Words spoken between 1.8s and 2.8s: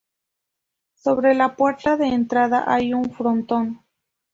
de entrada